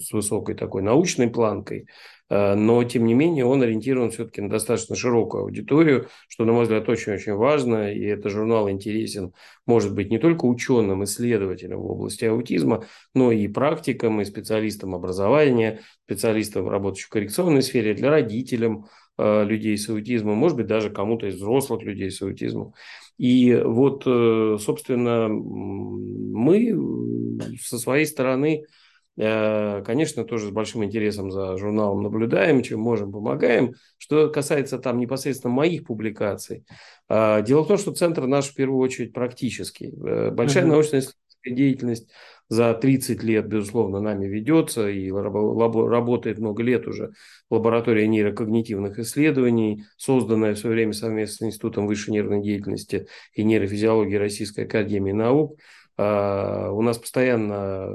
с 0.00 0.12
высокой 0.12 0.54
такой 0.54 0.82
научной 0.82 1.28
планкой, 1.28 1.86
э, 2.28 2.54
но, 2.54 2.82
тем 2.84 3.04
не 3.04 3.14
менее, 3.14 3.44
он 3.44 3.62
ориентирован 3.62 4.10
все-таки 4.10 4.40
на 4.40 4.48
достаточно 4.48 4.94
широкую 4.94 5.44
аудиторию, 5.44 6.08
что, 6.28 6.44
на 6.44 6.52
мой 6.52 6.62
взгляд, 6.62 6.88
очень-очень 6.88 7.34
важно, 7.34 7.92
и 7.92 8.04
этот 8.04 8.32
журнал 8.32 8.70
интересен, 8.70 9.32
может 9.66 9.94
быть, 9.94 10.10
не 10.10 10.18
только 10.18 10.44
ученым, 10.44 11.02
исследователям 11.04 11.80
в 11.80 11.90
области 11.90 12.24
аутизма, 12.24 12.84
но 13.14 13.32
и 13.32 13.48
практикам, 13.48 14.20
и 14.20 14.24
специалистам 14.24 14.94
образования, 14.94 15.80
специалистам, 16.04 16.68
работающим 16.68 17.06
в 17.06 17.12
коррекционной 17.12 17.62
сфере, 17.62 17.94
для 17.94 18.10
родителям, 18.10 18.86
э, 19.18 19.44
людей 19.44 19.76
с 19.76 19.88
аутизмом, 19.88 20.36
может 20.36 20.56
быть, 20.56 20.66
даже 20.66 20.90
кому-то 20.90 21.26
из 21.26 21.36
взрослых 21.36 21.82
людей 21.82 22.10
с 22.10 22.22
аутизмом. 22.22 22.74
И 23.18 23.54
вот, 23.64 24.02
э, 24.06 24.58
собственно, 24.60 25.28
мы 25.28 26.70
со 27.60 27.78
своей 27.78 28.06
стороны, 28.06 28.64
э, 29.16 29.82
конечно, 29.84 30.24
тоже 30.24 30.48
с 30.48 30.50
большим 30.50 30.84
интересом 30.84 31.30
за 31.30 31.56
журналом 31.56 32.02
наблюдаем, 32.02 32.62
чем 32.62 32.80
можем, 32.80 33.12
помогаем. 33.12 33.74
Что 33.98 34.28
касается 34.28 34.78
там 34.78 34.98
непосредственно 34.98 35.54
моих 35.54 35.84
публикаций, 35.84 36.64
а, 37.08 37.42
дело 37.42 37.62
в 37.62 37.68
том, 37.68 37.78
что 37.78 37.92
центр 37.92 38.26
наш 38.26 38.46
в 38.46 38.54
первую 38.54 38.80
очередь 38.80 39.12
практический. 39.12 39.92
Э, 40.06 40.30
большая 40.30 40.64
uh-huh. 40.64 40.68
научная 40.68 41.02
деятельность 41.44 42.08
за 42.48 42.74
30 42.74 43.22
лет, 43.22 43.46
безусловно, 43.46 44.00
нами 44.00 44.26
ведется 44.26 44.88
и 44.88 45.10
работает 45.10 46.38
много 46.38 46.62
лет 46.62 46.86
уже 46.86 47.12
лаборатория 47.50 48.06
нейрокогнитивных 48.06 48.98
исследований, 48.98 49.84
созданная 49.96 50.54
в 50.54 50.58
свое 50.58 50.76
время 50.76 50.92
совместно 50.92 51.46
с 51.46 51.48
Институтом 51.48 51.86
высшей 51.86 52.12
нервной 52.12 52.42
деятельности 52.42 53.08
и 53.32 53.42
нейрофизиологии 53.42 54.16
Российской 54.16 54.64
Академии 54.64 55.12
Наук. 55.12 55.58
А, 55.96 56.70
у 56.70 56.82
нас 56.82 56.98
постоянно 56.98 57.88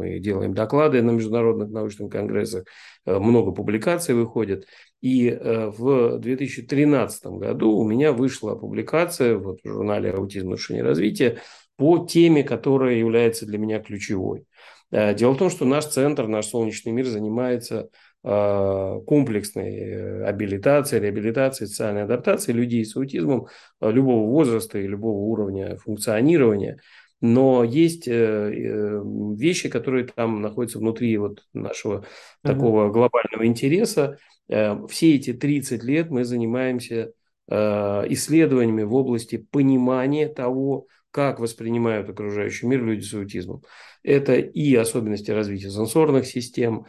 мы 0.00 0.18
делаем 0.18 0.54
доклады 0.54 1.02
на 1.02 1.10
международных 1.10 1.70
научных 1.70 2.10
конгрессах, 2.10 2.64
э, 3.04 3.18
много 3.18 3.52
публикаций 3.52 4.14
выходит. 4.14 4.66
И 5.02 5.28
э, 5.28 5.66
в 5.68 6.18
2013 6.18 7.26
году 7.26 7.72
у 7.72 7.86
меня 7.86 8.12
вышла 8.12 8.54
публикация 8.54 9.36
вот, 9.36 9.60
в 9.62 9.68
журнале 9.68 10.12
«Аутизм, 10.12 10.46
нарушение 10.46 10.82
развития» 10.82 11.38
по 11.76 12.06
теме, 12.06 12.42
которая 12.42 12.94
является 12.96 13.46
для 13.46 13.58
меня 13.58 13.80
ключевой. 13.80 14.44
Э, 14.90 15.14
дело 15.14 15.32
в 15.32 15.38
том, 15.38 15.50
что 15.50 15.66
наш 15.66 15.84
центр, 15.86 16.26
наш 16.26 16.46
солнечный 16.46 16.92
мир 16.92 17.06
занимается 17.06 17.90
комплексной 18.22 19.76
э, 19.78 20.24
абилитацией, 20.24 21.02
реабилитацией, 21.02 21.68
социальной 21.68 22.04
адаптацией 22.04 22.56
людей 22.56 22.84
с 22.84 22.94
аутизмом 22.96 23.46
любого 23.80 24.28
возраста 24.28 24.78
и 24.78 24.86
любого 24.86 25.18
уровня 25.18 25.76
функционирования. 25.78 26.78
но 27.22 27.64
есть 27.64 28.06
вещи, 28.06 29.68
которые 29.68 30.06
там 30.06 30.40
находятся 30.40 30.78
внутри 30.78 31.16
вот 31.18 31.44
нашего 31.52 32.04
такого 32.42 32.90
глобального 32.90 33.46
интереса. 33.46 34.18
Все 34.48 35.14
эти 35.14 35.34
30 35.34 35.84
лет 35.84 36.10
мы 36.10 36.24
занимаемся 36.24 37.12
исследованиями 37.48 38.84
в 38.84 38.94
области 38.94 39.36
понимания 39.36 40.28
того, 40.28 40.86
как 41.10 41.40
воспринимают 41.40 42.08
окружающий 42.08 42.66
мир 42.66 42.84
люди 42.84 43.02
с 43.02 43.12
аутизмом. 43.14 43.62
Это 44.02 44.34
и 44.36 44.74
особенности 44.74 45.30
развития 45.30 45.70
сенсорных 45.70 46.26
систем, 46.26 46.86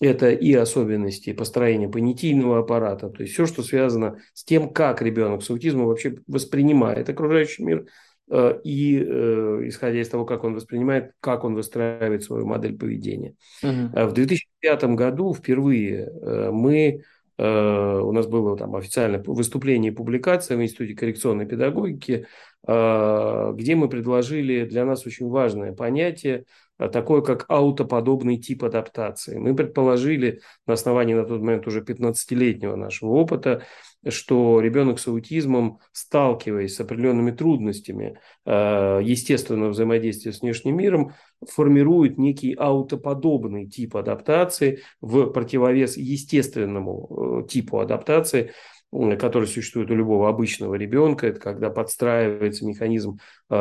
это 0.00 0.30
и 0.30 0.54
особенности 0.54 1.32
построения 1.32 1.88
понятийного 1.88 2.60
аппарата, 2.60 3.10
то 3.10 3.22
есть 3.22 3.34
все, 3.34 3.46
что 3.46 3.62
связано 3.62 4.18
с 4.32 4.44
тем, 4.44 4.70
как 4.70 5.02
ребенок 5.02 5.42
с 5.42 5.50
аутизмом 5.50 5.86
вообще 5.86 6.16
воспринимает 6.26 7.08
окружающий 7.10 7.62
мир, 7.64 7.86
э, 8.30 8.60
и 8.64 8.98
э, 8.98 9.60
исходя 9.66 10.00
из 10.00 10.08
того, 10.08 10.24
как 10.24 10.44
он 10.44 10.54
воспринимает, 10.54 11.12
как 11.20 11.44
он 11.44 11.54
выстраивает 11.54 12.24
свою 12.24 12.46
модель 12.46 12.78
поведения. 12.78 13.34
Угу. 13.62 14.06
В 14.08 14.12
2005 14.12 14.84
году 14.94 15.34
впервые 15.34 16.06
э, 16.06 16.50
мы 16.50 17.02
у 17.42 18.12
нас 18.12 18.26
было 18.26 18.54
там 18.54 18.76
официальное 18.76 19.22
выступление 19.24 19.92
и 19.92 19.94
публикация 19.94 20.58
в 20.58 20.62
Институте 20.62 20.94
коррекционной 20.94 21.46
педагогики, 21.46 22.26
где 22.62 23.74
мы 23.76 23.88
предложили 23.88 24.66
для 24.66 24.84
нас 24.84 25.06
очень 25.06 25.26
важное 25.26 25.72
понятие 25.72 26.44
такое, 26.88 27.20
как 27.22 27.44
аутоподобный 27.48 28.38
тип 28.38 28.64
адаптации. 28.64 29.38
Мы 29.38 29.54
предположили 29.54 30.40
на 30.66 30.74
основании 30.74 31.14
на 31.14 31.24
тот 31.24 31.40
момент 31.40 31.66
уже 31.66 31.80
15-летнего 31.80 32.76
нашего 32.76 33.10
опыта, 33.10 33.62
что 34.08 34.60
ребенок 34.60 34.98
с 34.98 35.06
аутизмом, 35.08 35.78
сталкиваясь 35.92 36.74
с 36.74 36.80
определенными 36.80 37.32
трудностями 37.32 38.18
а, 38.46 39.00
естественного 39.00 39.70
взаимодействия 39.70 40.32
с 40.32 40.40
внешним 40.40 40.78
миром, 40.78 41.12
формирует 41.46 42.16
некий 42.16 42.54
аутоподобный 42.54 43.66
тип 43.66 43.96
адаптации 43.96 44.80
в 45.00 45.26
противовес 45.26 45.96
естественному 45.96 47.44
э, 47.44 47.48
типу 47.48 47.78
адаптации, 47.80 48.52
который 48.92 49.46
существует 49.46 49.90
у 49.90 49.94
любого 49.94 50.28
обычного 50.28 50.74
ребенка, 50.74 51.28
это 51.28 51.40
когда 51.40 51.70
подстраивается 51.70 52.66
механизм 52.66 53.18
э, 53.48 53.54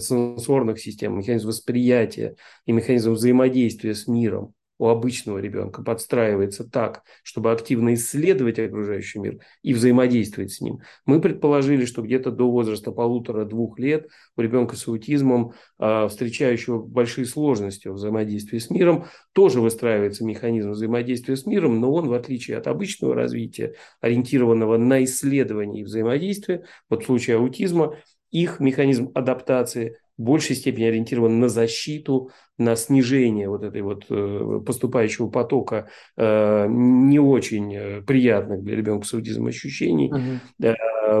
сенсорных 0.00 0.80
систем, 0.80 1.18
механизм 1.18 1.48
восприятия 1.48 2.34
и 2.66 2.72
механизм 2.72 3.12
взаимодействия 3.12 3.94
с 3.94 4.06
миром 4.08 4.54
у 4.80 4.88
обычного 4.88 5.38
ребенка 5.38 5.82
подстраивается 5.82 6.64
так, 6.64 7.02
чтобы 7.22 7.52
активно 7.52 7.92
исследовать 7.92 8.58
окружающий 8.58 9.18
мир 9.18 9.38
и 9.62 9.74
взаимодействовать 9.74 10.52
с 10.52 10.62
ним. 10.62 10.80
Мы 11.04 11.20
предположили, 11.20 11.84
что 11.84 12.00
где-то 12.00 12.30
до 12.30 12.50
возраста 12.50 12.90
полутора-двух 12.90 13.78
лет 13.78 14.08
у 14.38 14.40
ребенка 14.40 14.76
с 14.76 14.88
аутизмом, 14.88 15.52
а, 15.78 16.08
встречающего 16.08 16.82
большие 16.82 17.26
сложности 17.26 17.88
в 17.88 17.92
взаимодействии 17.92 18.56
с 18.56 18.70
миром, 18.70 19.04
тоже 19.34 19.60
выстраивается 19.60 20.24
механизм 20.24 20.70
взаимодействия 20.70 21.36
с 21.36 21.44
миром, 21.44 21.78
но 21.78 21.92
он, 21.92 22.08
в 22.08 22.14
отличие 22.14 22.56
от 22.56 22.66
обычного 22.66 23.14
развития, 23.14 23.74
ориентированного 24.00 24.78
на 24.78 25.04
исследование 25.04 25.82
и 25.82 25.84
взаимодействие, 25.84 26.64
вот 26.88 27.02
в 27.02 27.06
случае 27.06 27.36
аутизма, 27.36 27.98
их 28.30 28.60
механизм 28.60 29.10
адаптации 29.14 29.98
большей 30.20 30.56
степени 30.56 30.84
ориентирован 30.84 31.40
на 31.40 31.48
защиту, 31.48 32.30
на 32.60 32.76
снижение 32.76 33.48
вот 33.48 33.62
этой 33.64 33.80
вот 33.80 34.04
э, 34.10 34.60
поступающего 34.64 35.28
потока 35.28 35.88
э, 36.16 36.66
не 36.68 37.18
очень 37.18 37.74
э, 37.74 38.02
приятных 38.02 38.62
для 38.62 38.76
ребенка 38.76 39.06
с 39.06 39.14
аутизмом 39.14 39.48
ощущений. 39.48 40.12
Угу. 40.12 40.74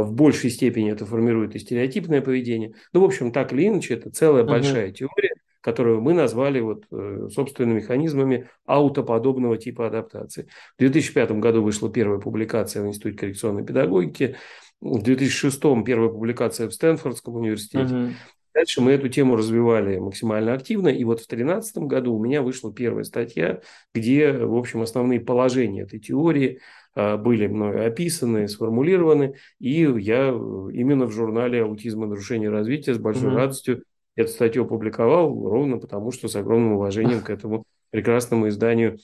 В 0.04 0.12
большей 0.12 0.50
степени 0.50 0.92
это 0.92 1.06
формирует 1.06 1.56
и 1.56 1.58
стереотипное 1.58 2.20
поведение. 2.20 2.74
Ну, 2.92 3.00
в 3.00 3.04
общем, 3.04 3.32
так 3.32 3.52
или 3.52 3.68
иначе, 3.68 3.94
это 3.94 4.10
целая 4.10 4.42
угу. 4.42 4.50
большая 4.50 4.92
теория, 4.92 5.32
которую 5.62 6.02
мы 6.02 6.12
назвали 6.12 6.60
вот, 6.60 6.84
собственными 7.32 7.78
механизмами 7.78 8.48
аутоподобного 8.66 9.56
типа 9.56 9.86
адаптации. 9.86 10.46
В 10.76 10.80
2005 10.80 11.32
году 11.32 11.62
вышла 11.62 11.90
первая 11.90 12.20
публикация 12.20 12.82
в 12.82 12.86
Институте 12.86 13.16
коррекционной 13.16 13.64
педагогики. 13.64 14.36
В 14.82 15.02
2006 15.02 15.60
первая 15.84 16.10
публикация 16.10 16.68
в 16.68 16.72
Стэнфордском 16.72 17.34
университете. 17.34 17.94
Угу. 17.94 18.10
Дальше 18.54 18.80
мы 18.80 18.92
эту 18.92 19.08
тему 19.08 19.36
развивали 19.36 19.98
максимально 19.98 20.54
активно. 20.54 20.88
И 20.88 21.04
вот 21.04 21.20
в 21.20 21.28
2013 21.28 21.78
году 21.78 22.14
у 22.14 22.22
меня 22.22 22.42
вышла 22.42 22.72
первая 22.72 23.04
статья, 23.04 23.60
где, 23.94 24.32
в 24.32 24.56
общем, 24.56 24.82
основные 24.82 25.20
положения 25.20 25.82
этой 25.82 26.00
теории 26.00 26.60
а, 26.94 27.16
были 27.16 27.46
мною 27.46 27.86
описаны, 27.86 28.48
сформулированы. 28.48 29.36
И 29.60 29.82
я 29.82 30.28
именно 30.28 31.06
в 31.06 31.12
журнале 31.12 31.62
«Аутизм 31.62 32.04
и 32.04 32.08
нарушение 32.08 32.50
развития» 32.50 32.94
с 32.94 32.98
большой 32.98 33.30
mm-hmm. 33.30 33.36
радостью 33.36 33.84
эту 34.16 34.30
статью 34.32 34.64
опубликовал, 34.64 35.28
ровно 35.48 35.78
потому 35.78 36.10
что 36.10 36.28
с 36.28 36.34
огромным 36.34 36.72
уважением 36.72 37.20
к 37.22 37.30
этому 37.30 37.64
прекрасному 37.90 38.48
изданию 38.48 38.98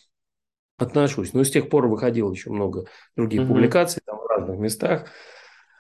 отношусь. 0.77 1.33
Но 1.33 1.45
с 1.45 1.51
тех 1.51 1.69
пор 1.69 1.87
выходило 1.87 2.31
еще 2.31 2.51
много 2.51 2.87
других 3.17 3.43
mm-hmm. 3.43 3.49
публикаций 3.49 4.03
там, 4.05 4.19
в 4.19 4.27
разных 4.27 4.59
местах. 4.59 5.07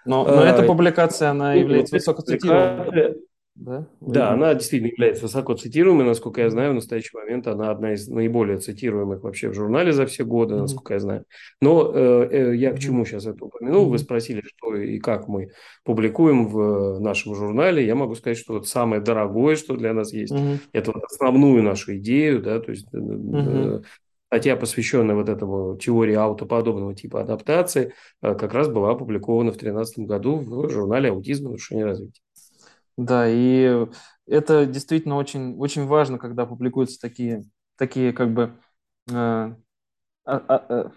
Но, 0.04 0.24
но 0.24 0.42
а, 0.42 0.46
эта 0.46 0.62
публикация, 0.62 1.30
она 1.30 1.54
является 1.54 1.96
высокоцитируемой. 1.96 3.25
Да, 3.56 3.86
да, 4.02 4.32
она 4.32 4.52
действительно 4.52 4.90
является 4.90 5.22
высоко 5.22 5.54
цитируемой. 5.54 6.04
Насколько 6.04 6.42
я 6.42 6.50
знаю, 6.50 6.72
в 6.72 6.74
настоящий 6.74 7.16
момент 7.16 7.46
она 7.46 7.70
одна 7.70 7.94
из 7.94 8.06
наиболее 8.06 8.58
цитируемых 8.58 9.22
вообще 9.22 9.48
в 9.48 9.54
журнале 9.54 9.92
за 9.94 10.04
все 10.04 10.24
годы, 10.24 10.54
mm-hmm. 10.54 10.60
насколько 10.60 10.94
я 10.94 11.00
знаю. 11.00 11.24
Но 11.62 11.90
э, 11.94 12.28
э, 12.30 12.56
я 12.56 12.72
к 12.72 12.78
чему 12.78 13.06
сейчас 13.06 13.24
это 13.24 13.42
упомянул? 13.46 13.86
Mm-hmm. 13.86 13.90
Вы 13.90 13.98
спросили, 13.98 14.42
что 14.44 14.76
и 14.76 14.98
как 14.98 15.26
мы 15.26 15.48
публикуем 15.84 16.48
в 16.48 17.00
нашем 17.00 17.34
журнале. 17.34 17.86
Я 17.86 17.94
могу 17.94 18.14
сказать, 18.14 18.36
что 18.36 18.52
вот 18.52 18.68
самое 18.68 19.00
дорогое, 19.00 19.56
что 19.56 19.74
для 19.74 19.94
нас 19.94 20.12
есть, 20.12 20.34
mm-hmm. 20.34 20.58
это 20.72 20.92
вот 20.92 21.04
основную 21.04 21.62
нашу 21.62 21.96
идею, 21.96 22.42
да, 22.42 22.60
то 22.60 22.72
есть 22.72 22.86
mm-hmm. 22.92 23.84
статья, 24.26 24.56
посвященная 24.56 25.14
вот 25.14 25.30
этому 25.30 25.78
теории 25.78 26.14
аутоподобного 26.14 26.94
типа 26.94 27.22
адаптации, 27.22 27.94
э, 28.20 28.34
как 28.34 28.52
раз 28.52 28.68
была 28.68 28.90
опубликована 28.90 29.50
в 29.50 29.56
2013 29.56 30.00
году 30.00 30.36
в 30.36 30.68
журнале 30.68 31.08
«Аутизм 31.08 31.46
и 31.46 31.48
нарушение 31.48 31.86
развития». 31.86 32.20
Да, 32.96 33.28
и 33.28 33.86
это 34.26 34.64
действительно 34.66 35.16
очень, 35.16 35.56
очень 35.58 35.86
важно, 35.86 36.18
когда 36.18 36.46
публикуются 36.46 36.98
такие, 37.00 37.44
такие 37.76 38.12
как 38.12 38.32
бы 38.32 38.58
э, 39.10 39.12
а, 39.14 39.56
а, 40.26 40.66
э, 40.68 40.90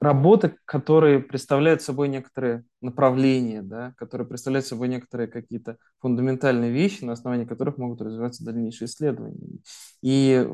работы, 0.00 0.56
которые 0.64 1.20
представляют 1.20 1.82
собой 1.82 2.08
некоторые 2.08 2.64
направления, 2.80 3.62
да, 3.62 3.94
которые 3.96 4.26
представляют 4.28 4.66
собой 4.66 4.88
некоторые 4.88 5.28
какие-то 5.28 5.78
фундаментальные 6.00 6.70
вещи, 6.72 7.04
на 7.04 7.12
основании 7.14 7.46
которых 7.46 7.78
могут 7.78 8.02
развиваться 8.02 8.44
дальнейшие 8.44 8.86
исследования. 8.86 9.60
И, 10.02 10.48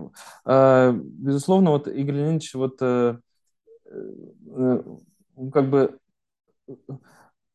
э, 0.46 0.92
безусловно, 0.94 1.70
вот 1.72 1.88
Игорь 1.88 2.16
Леонидович 2.16 2.54
вот 2.54 2.78
э, 2.82 3.18
э, 3.86 4.82
как 5.52 5.70
бы 5.70 5.98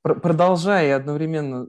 продолжая 0.01 0.87
и 0.87 0.91
одновременно 0.91 1.67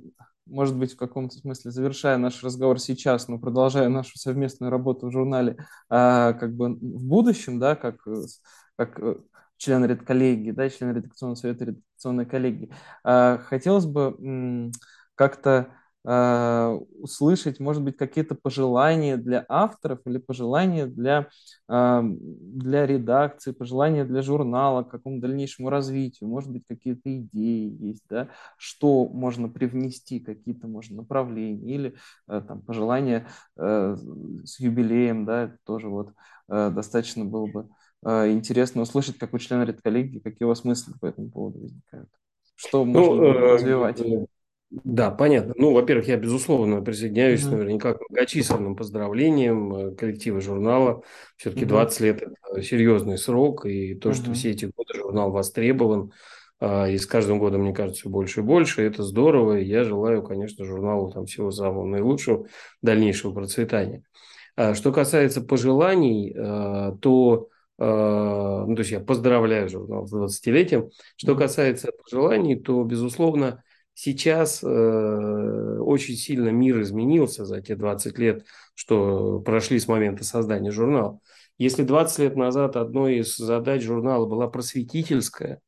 может 0.50 0.76
быть, 0.76 0.94
в 0.94 0.96
каком-то 0.96 1.36
смысле, 1.36 1.70
завершая 1.70 2.18
наш 2.18 2.42
разговор 2.42 2.78
сейчас, 2.78 3.28
но 3.28 3.38
продолжая 3.38 3.88
нашу 3.88 4.18
совместную 4.18 4.70
работу 4.70 5.08
в 5.08 5.12
журнале, 5.12 5.56
а, 5.88 6.34
как 6.34 6.54
бы 6.54 6.74
в 6.74 7.04
будущем, 7.04 7.58
да, 7.58 7.76
как, 7.76 7.96
как 8.76 9.00
член 9.56 9.84
редколлегии, 9.84 10.50
да, 10.50 10.68
член 10.68 10.94
редакционного 10.94 11.36
совета 11.36 11.64
редакционной 11.66 12.26
коллегии, 12.26 12.72
а, 13.04 13.38
хотелось 13.38 13.86
бы 13.86 14.70
как-то 15.14 15.68
Э, 15.68 15.79
услышать, 16.02 17.60
может 17.60 17.82
быть, 17.82 17.96
какие-то 17.98 18.34
пожелания 18.34 19.18
для 19.18 19.44
авторов 19.48 20.00
или 20.06 20.16
пожелания 20.16 20.86
для, 20.86 21.28
э, 21.68 22.02
для 22.02 22.86
редакции, 22.86 23.52
пожелания 23.52 24.06
для 24.06 24.22
журнала, 24.22 24.82
к 24.82 24.88
какому 24.88 25.20
дальнейшему 25.20 25.68
развитию, 25.68 26.30
может 26.30 26.50
быть, 26.50 26.64
какие-то 26.66 27.14
идеи 27.18 27.76
есть, 27.80 28.04
да, 28.08 28.28
что 28.56 29.06
можно 29.08 29.50
привнести, 29.50 30.20
какие-то, 30.20 30.66
можно, 30.68 30.96
направления, 30.96 31.74
или 31.74 31.94
э, 32.28 32.42
там 32.46 32.62
пожелания 32.62 33.26
с 33.56 34.58
юбилеем, 34.58 35.26
да, 35.26 35.54
тоже 35.64 35.88
вот 35.88 36.12
достаточно 36.48 37.24
было 37.24 37.46
бы 37.46 37.68
интересно 38.02 38.82
услышать, 38.82 39.18
как 39.18 39.34
у 39.34 39.38
члена 39.38 39.64
редколлегии, 39.64 40.20
какие 40.20 40.46
у 40.46 40.48
вас 40.48 40.64
мысли 40.64 40.94
по 40.98 41.06
этому 41.06 41.30
поводу 41.30 41.60
возникают. 41.60 42.08
Что 42.54 42.84
ну, 42.86 42.92
можно 42.92 43.16
ну, 43.16 43.32
развивать? 43.32 44.02
Да, 44.70 45.10
понятно. 45.10 45.52
Ну, 45.56 45.72
во-первых, 45.72 46.06
я, 46.06 46.16
безусловно, 46.16 46.80
присоединяюсь 46.80 47.42
mm-hmm. 47.42 47.50
наверняка 47.50 47.94
к 47.94 48.08
многочисленным 48.08 48.76
поздравлениям 48.76 49.74
э, 49.74 49.94
коллектива 49.96 50.40
журнала. 50.40 51.02
Все-таки 51.36 51.64
mm-hmm. 51.64 51.68
20 51.68 52.00
лет– 52.00 52.22
это 52.22 52.62
серьезный 52.62 53.18
срок, 53.18 53.66
и 53.66 53.94
то, 53.96 54.10
mm-hmm. 54.10 54.14
что 54.14 54.32
все 54.32 54.50
эти 54.50 54.66
годы 54.66 54.94
журнал 54.94 55.32
востребован, 55.32 56.12
а, 56.60 56.88
и 56.88 56.98
с 56.98 57.06
каждым 57.06 57.40
годом, 57.40 57.62
мне 57.62 57.74
кажется, 57.74 58.02
все 58.02 58.10
больше 58.10 58.40
и 58.40 58.42
больше, 58.44 58.82
это 58.82 59.02
здорово, 59.02 59.58
и 59.58 59.64
я 59.64 59.82
желаю, 59.82 60.22
конечно, 60.22 60.64
журналу 60.64 61.10
там 61.10 61.26
всего 61.26 61.50
самого 61.50 61.84
наилучшего, 61.84 62.46
дальнейшего 62.80 63.32
процветания. 63.32 64.04
А 64.54 64.74
что 64.74 64.92
касается 64.92 65.40
пожеланий, 65.40 66.32
э, 66.32 66.96
то 67.00 67.48
э, 67.76 67.84
ну, 67.84 68.74
то 68.74 68.80
есть 68.80 68.92
я 68.92 69.00
поздравляю 69.00 69.68
журнал 69.68 70.06
с 70.06 70.14
20-летием. 70.14 70.90
Что 71.16 71.34
касается 71.34 71.90
пожеланий, 71.90 72.60
то, 72.60 72.84
безусловно, 72.84 73.64
Сейчас 73.94 74.62
э, 74.62 74.66
очень 74.66 76.14
сильно 76.14 76.48
мир 76.48 76.80
изменился 76.80 77.44
за 77.44 77.60
те 77.60 77.76
20 77.76 78.18
лет, 78.18 78.44
что 78.74 79.40
прошли 79.40 79.78
с 79.78 79.88
момента 79.88 80.24
создания 80.24 80.70
журнала. 80.70 81.20
Если 81.58 81.82
20 81.82 82.18
лет 82.20 82.36
назад 82.36 82.76
одной 82.76 83.18
из 83.18 83.36
задач 83.36 83.82
журнала 83.82 84.24
была 84.26 84.48
просветительская, 84.48 85.60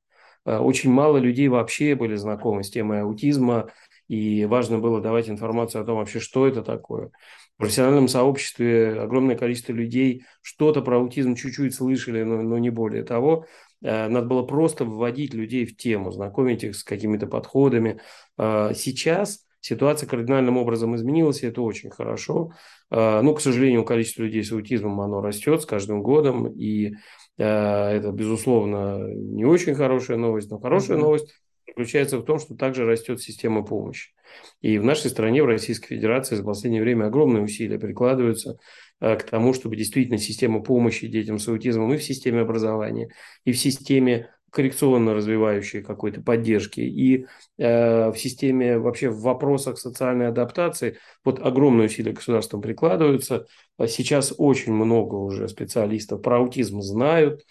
э, 0.47 0.57
очень 0.57 0.91
мало 0.91 1.19
людей 1.19 1.49
вообще 1.49 1.95
были 1.95 2.17
знакомы 2.17 2.64
с 2.64 2.71
темой 2.71 3.02
аутизма, 3.02 3.71
и 4.09 4.45
важно 4.47 4.79
было 4.79 5.00
давать 5.00 5.29
информацию 5.29 5.83
о 5.83 5.85
том 5.85 5.99
вообще, 5.99 6.21
что 6.21 6.47
это 6.47 6.62
такое. 6.62 7.11
В 7.57 7.59
профессиональном 7.59 8.09
сообществе 8.09 9.00
огромное 9.00 9.37
количество 9.37 9.73
людей 9.73 10.25
что-то 10.41 10.83
про 10.83 10.97
аутизм 10.97 11.35
чуть-чуть 11.35 11.75
слышали, 11.75 12.23
но, 12.23 12.43
но 12.43 12.59
не 12.59 12.71
более 12.71 13.05
того. 13.05 13.47
Э, 13.82 14.08
надо 14.08 14.26
было 14.26 14.42
просто 14.42 14.84
вводить 14.84 15.34
людей 15.34 15.64
в 15.66 15.76
тему, 15.76 16.10
знакомить 16.10 16.64
их 16.64 16.76
с 16.76 16.84
какими-то 16.84 17.26
подходами. 17.26 18.00
Э, 18.38 18.72
сейчас 18.74 19.44
ситуация 19.60 20.08
кардинальным 20.08 20.56
образом 20.56 20.96
изменилась, 20.96 21.42
и 21.42 21.46
это 21.46 21.62
очень 21.62 21.90
хорошо. 21.90 22.52
Э, 22.90 23.20
ну, 23.22 23.34
к 23.34 23.40
сожалению, 23.40 23.84
количество 23.84 24.22
людей 24.22 24.44
с 24.44 24.52
аутизмом, 24.52 25.00
оно 25.00 25.20
растет 25.20 25.62
с 25.62 25.66
каждым 25.66 26.02
годом, 26.02 26.46
и 26.48 26.94
это, 27.38 28.10
безусловно, 28.12 29.08
не 29.08 29.46
очень 29.46 29.74
хорошая 29.74 30.18
новость, 30.18 30.50
но 30.50 30.60
хорошая 30.60 30.98
mm-hmm. 30.98 31.00
новость 31.00 31.34
заключается 31.66 32.18
в 32.18 32.24
том, 32.24 32.38
что 32.38 32.54
также 32.54 32.84
растет 32.84 33.22
система 33.22 33.64
помощи. 33.64 34.10
И 34.60 34.78
в 34.78 34.84
нашей 34.84 35.10
стране, 35.10 35.42
в 35.42 35.46
Российской 35.46 35.96
Федерации, 35.96 36.36
за 36.36 36.44
последнее 36.44 36.82
время 36.82 37.06
огромные 37.06 37.42
усилия 37.42 37.78
прикладываются 37.78 38.58
к 39.02 39.25
тому, 39.25 39.52
чтобы 39.52 39.76
действительно 39.76 40.18
система 40.18 40.62
помощи 40.62 41.09
детям 41.09 41.38
с 41.38 41.49
аутизмом 41.49 41.92
и 41.92 41.97
в 41.97 42.04
системе 42.04 42.40
образования, 42.40 43.11
и 43.44 43.52
в 43.52 43.59
системе 43.59 44.30
коррекционно 44.50 45.14
развивающей 45.14 45.82
какой-то 45.82 46.21
поддержки 46.21 46.80
и 46.80 47.26
э, 47.59 48.11
в 48.11 48.16
системе 48.16 48.78
вообще 48.78 49.09
в 49.09 49.23
вопросах 49.23 49.78
социальной 49.78 50.28
адаптации 50.28 50.99
вот 51.25 51.40
огромные 51.40 51.87
усилия 51.87 52.12
государством 52.12 52.61
прикладываются. 52.61 53.47
Сейчас 53.88 54.35
очень 54.37 54.75
много 54.75 55.14
уже 55.14 55.49
специалистов 55.49 56.21
про 56.21 56.37
аутизм 56.37 56.82
знают, 56.82 57.44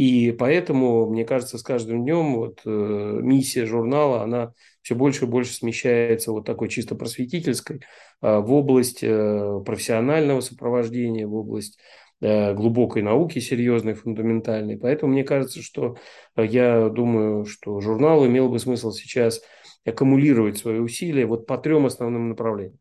и 0.00 0.32
поэтому, 0.32 1.10
мне 1.10 1.26
кажется, 1.26 1.58
с 1.58 1.62
каждым 1.62 2.04
днем 2.04 2.36
вот, 2.36 2.60
э, 2.64 2.68
миссия 2.70 3.66
журнала, 3.66 4.22
она 4.22 4.54
все 4.80 4.94
больше 4.94 5.26
и 5.26 5.28
больше 5.28 5.52
смещается 5.52 6.32
вот 6.32 6.46
такой 6.46 6.70
чисто 6.70 6.94
просветительской 6.94 7.82
э, 8.22 8.38
в 8.38 8.50
область 8.50 9.00
э, 9.02 9.60
профессионального 9.66 10.40
сопровождения, 10.40 11.26
в 11.26 11.34
область 11.34 11.78
э, 12.22 12.54
глубокой 12.54 13.02
науки, 13.02 13.40
серьезной, 13.40 13.92
фундаментальной. 13.92 14.78
Поэтому 14.78 15.12
мне 15.12 15.22
кажется, 15.22 15.60
что 15.60 15.98
э, 16.34 16.46
я 16.46 16.88
думаю, 16.88 17.44
что 17.44 17.78
журнал 17.82 18.26
имел 18.26 18.48
бы 18.48 18.58
смысл 18.58 18.92
сейчас 18.92 19.42
аккумулировать 19.84 20.56
свои 20.56 20.78
усилия 20.78 21.26
вот 21.26 21.46
по 21.46 21.58
трем 21.58 21.84
основным 21.84 22.30
направлениям. 22.30 22.78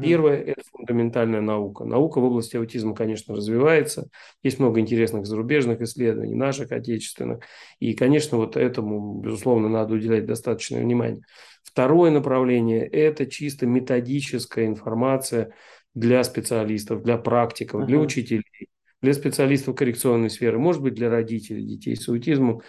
Первое– 0.00 0.40
это 0.42 0.62
фундаментальная 0.70 1.40
наука. 1.40 1.84
Наука 1.84 2.20
в 2.20 2.24
области 2.24 2.56
аутизма, 2.56 2.94
конечно, 2.94 3.34
развивается. 3.34 4.08
Есть 4.42 4.58
много 4.58 4.80
интересных 4.80 5.26
зарубежных 5.26 5.80
исследований, 5.80 6.34
наших 6.34 6.72
отечественных. 6.72 7.40
И, 7.78 7.94
конечно, 7.94 8.38
вот 8.38 8.56
этому, 8.56 9.20
безусловно, 9.20 9.68
надо 9.68 9.94
уделять 9.94 10.24
достаточное 10.24 10.82
внимание. 10.82 11.22
Второе 11.62 12.10
направление– 12.10 12.86
это 12.88 13.26
чисто 13.26 13.66
методическая 13.66 14.66
информация 14.66 15.54
для 15.94 16.22
специалистов, 16.24 17.02
для 17.02 17.18
практиков, 17.18 17.86
для 17.86 17.98
учителей, 17.98 18.68
для 19.02 19.12
специалистов 19.12 19.74
коррекционной 19.74 20.30
сферы, 20.30 20.58
может 20.58 20.80
быть, 20.82 20.94
для 20.94 21.10
родителей 21.10 21.64
детей 21.66 21.96
с 21.96 22.08
аутизмом. 22.08 22.62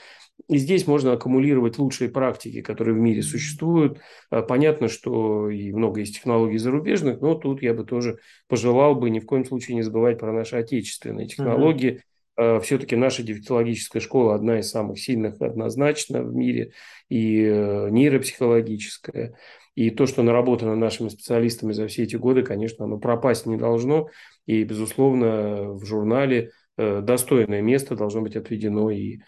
И 0.50 0.58
здесь 0.58 0.88
можно 0.88 1.14
аккумулировать 1.14 1.78
лучшие 1.78 2.10
практики, 2.10 2.62
которые 2.62 2.96
в 2.96 3.00
мире 3.00 3.22
существуют. 3.22 4.00
А, 4.30 4.42
понятно, 4.42 4.88
что 4.88 5.50
и 5.50 5.72
много 5.72 6.02
есть 6.02 6.16
технологий 6.16 6.58
зарубежных, 6.58 7.22
но 7.22 7.36
тут 7.36 7.62
я 7.62 7.74
бы 7.74 7.86
тоже 7.86 8.18
пожелал 8.48 8.96
бы 8.96 9.10
ни 9.10 9.20
в 9.20 9.26
коем 9.26 9.46
случае 9.46 9.76
не 9.76 9.84
забывать 9.84 10.20
про 10.20 10.34
наши 10.34 10.56
отечественные 10.56 11.28
технологии. 11.28 12.02
Uh-huh. 12.38 12.60
Все-таки 12.62 12.96
наша 12.96 13.22
дефектологическая 13.22 14.02
школа 14.02 14.34
одна 14.34 14.60
из 14.60 14.70
самых 14.70 15.00
сильных 15.00 15.40
однозначно 15.40 16.24
в 16.24 16.34
мире, 16.34 16.72
и 17.08 17.44
э, 17.44 17.90
нейропсихологическая. 17.92 19.36
И 19.76 19.90
то, 19.92 20.08
что 20.08 20.24
наработано 20.24 20.76
нашими 20.76 21.10
специалистами 21.10 21.74
за 21.74 21.88
все 21.88 22.04
эти 22.04 22.16
годы, 22.16 22.42
конечно, 22.44 22.86
оно 22.86 22.98
пропасть 22.98 23.46
не 23.46 23.58
должно. 23.58 24.10
И, 24.48 24.64
безусловно, 24.64 25.74
в 25.74 25.86
журнале 25.86 26.52
э, 26.78 27.02
достойное 27.02 27.62
место 27.62 27.96
должно 27.96 28.22
быть 28.22 28.36
отведено 28.36 28.90
и 28.90 29.20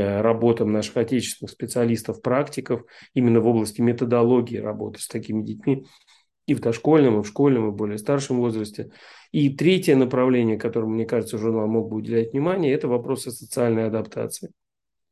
работам 0.00 0.72
наших 0.72 0.96
отечественных 0.96 1.50
специалистов, 1.50 2.22
практиков 2.22 2.84
именно 3.14 3.40
в 3.40 3.46
области 3.46 3.80
методологии 3.80 4.58
работы 4.58 5.00
с 5.00 5.08
такими 5.08 5.42
детьми 5.42 5.86
и 6.46 6.54
в 6.54 6.60
дошкольном, 6.60 7.20
и 7.20 7.22
в 7.22 7.26
школьном, 7.26 7.68
и 7.68 7.70
в 7.70 7.74
более 7.74 7.98
старшем 7.98 8.38
возрасте. 8.38 8.90
И 9.32 9.50
третье 9.50 9.96
направление, 9.96 10.58
которому, 10.58 10.94
мне 10.94 11.06
кажется, 11.06 11.38
журнал 11.38 11.66
мог 11.66 11.88
бы 11.88 11.96
уделять 11.96 12.32
внимание, 12.32 12.72
это 12.72 12.88
вопросы 12.88 13.30
социальной 13.30 13.86
адаптации. 13.86 14.52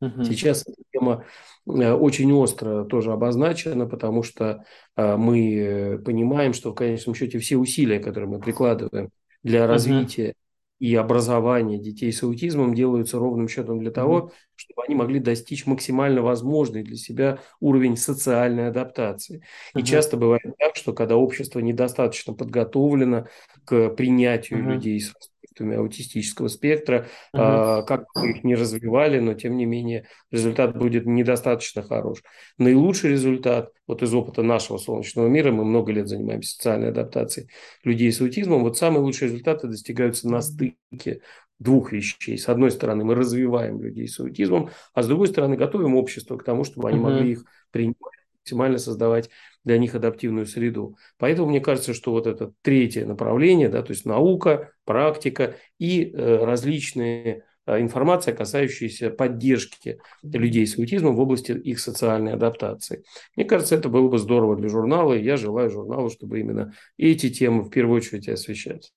Угу. 0.01 0.25
Сейчас 0.25 0.63
эта 0.67 0.83
тема 0.93 1.25
э, 1.67 1.93
очень 1.93 2.33
остро 2.33 2.85
тоже 2.85 3.13
обозначена, 3.13 3.87
потому 3.87 4.23
что 4.23 4.65
э, 4.97 5.17
мы 5.17 6.01
понимаем, 6.05 6.53
что 6.53 6.73
в 6.73 6.75
конечном 6.75 7.15
счете 7.15 7.39
все 7.39 7.57
усилия, 7.57 8.01
которые 8.01 8.29
мы 8.29 8.41
прикладываем 8.41 9.11
для 9.43 9.67
развития 9.67 10.35
и 10.83 10.97
образование 10.97 11.79
детей 11.79 12.11
с 12.11 12.25
аутизмом 12.25 12.75
делаются 12.75 13.17
ровным 13.17 13.47
счетом 13.47 13.79
для 13.79 13.93
того, 13.93 14.19
mm-hmm. 14.19 14.31
чтобы 14.57 14.83
они 14.83 14.97
могли 14.97 15.21
достичь 15.21 15.65
максимально 15.65 16.23
возможный 16.23 16.83
для 16.83 16.97
себя 16.97 17.39
уровень 17.61 17.97
социальной 17.97 18.67
адаптации. 18.67 19.39
Mm-hmm. 19.39 19.81
И 19.81 19.85
часто 19.85 20.17
бывает 20.17 20.43
так, 20.59 20.75
что 20.75 20.93
когда 20.93 21.17
общество 21.17 21.61
недостаточно 21.61 22.35
подготовлено 22.35 23.29
к 23.65 23.91
принятию 23.91 24.59
mm-hmm. 24.59 24.73
людей 24.73 25.01
с 25.01 25.15
расстройствами 25.53 25.77
аутистического 25.77 26.49
спектра, 26.49 27.07
а, 27.33 27.83
как 27.83 28.07
бы 28.15 28.31
их 28.31 28.45
не 28.45 28.55
развивали, 28.55 29.19
но 29.21 29.35
тем 29.35 29.57
не 29.57 29.67
менее 29.67 30.07
результат 30.31 30.77
будет 30.77 31.07
недостаточно 31.07 31.83
хорош. 31.83 32.23
Наилучший 32.59 33.11
результат, 33.11 33.73
вот 33.87 34.03
из 34.03 34.15
опыта 34.15 34.43
нашего 34.43 34.79
солнечного 34.79 35.29
мира, 35.29 35.53
мы 35.53 35.65
много 35.65 35.93
лет 35.93 36.09
занимаемся 36.09 36.55
социальной 36.55 36.89
адаптацией 36.89 37.49
людей 37.85 38.13
с 38.13 38.21
аутизмом, 38.21 38.63
вот 38.63 38.77
самые 38.77 39.03
лучшие 39.03 39.29
результаты 39.29 39.69
достигаются 39.69 40.29
на 40.29 40.41
стыке 40.41 41.21
двух 41.59 41.93
вещей. 41.93 42.39
С 42.39 42.49
одной 42.49 42.71
стороны, 42.71 43.05
мы 43.05 43.15
развиваем 43.15 43.81
людей 43.81 44.09
с 44.09 44.19
аутизмом, 44.19 44.71
а 44.95 45.03
с 45.03 45.07
другой 45.07 45.29
стороны, 45.29 45.57
готовим 45.57 45.95
общество 45.95 46.37
к 46.37 46.45
тому, 46.45 46.65
чтобы 46.65 46.89
они 46.89 46.99
угу. 46.99 47.09
могли 47.09 47.33
их 47.33 47.45
принимать, 47.71 47.97
максимально 48.41 48.79
создавать 48.79 49.31
для 49.65 49.79
них 49.79 49.95
адаптивную 49.95 50.47
среду. 50.47 50.97
Поэтому 51.19 51.49
мне 51.49 51.61
кажется, 51.61 51.95
что 51.95 52.13
вот 52.13 52.27
это 52.27 52.53
третье 52.63 53.07
направление, 53.07 53.69
да, 53.69 53.83
то 53.83 53.93
есть 53.93 54.05
наука, 54.05 54.73
практика 54.85 55.57
и 55.79 56.11
э, 56.13 56.45
различные 56.45 57.45
э, 57.67 57.81
информация, 57.81 58.35
касающаяся 58.35 59.11
поддержки 59.11 59.99
людей 60.23 60.67
с 60.67 60.79
аутизмом 60.79 61.15
в 61.15 61.21
области 61.21 61.53
их 61.53 61.81
социальной 61.81 62.33
адаптации. 62.33 63.05
Мне 63.37 63.45
кажется, 63.45 63.75
это 63.75 63.89
было 63.89 64.09
бы 64.09 64.19
здорово 64.19 64.57
для 64.57 64.69
журнала, 64.69 65.15
и 65.15 65.23
я 65.23 65.37
желаю 65.37 65.71
журналу, 65.71 66.11
чтобы 66.11 66.41
именно 66.41 66.75
эти 66.97 67.31
темы 67.31 67.63
в 67.63 67.71
первую 67.71 67.99
очередь 67.99 68.29
освещать. 68.29 68.93